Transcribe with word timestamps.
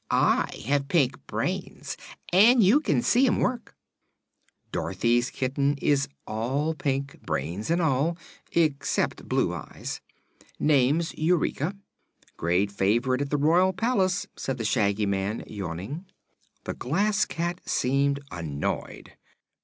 I 0.09 0.63
have 0.65 0.87
pink 0.87 1.27
brains, 1.27 1.95
and 2.33 2.63
you 2.63 2.79
can 2.79 3.03
see 3.03 3.27
'em 3.27 3.37
work." 3.37 3.75
"Dorothy's 4.71 5.29
kitten 5.29 5.77
is 5.79 6.09
all 6.25 6.73
pink 6.73 7.21
brains 7.23 7.69
and 7.69 7.79
all 7.79 8.17
except 8.51 9.29
blue 9.29 9.53
eyes. 9.53 10.01
Name's 10.57 11.13
Eureka. 11.13 11.75
Great 12.35 12.71
favorite 12.71 13.21
at 13.21 13.29
the 13.29 13.37
royal 13.37 13.73
palace," 13.73 14.25
said 14.35 14.57
the 14.57 14.65
Shaggy 14.65 15.05
Man, 15.05 15.43
yawning. 15.45 16.07
The 16.63 16.73
Glass 16.73 17.25
Cat 17.25 17.61
seemed 17.69 18.21
annoyed. 18.31 19.11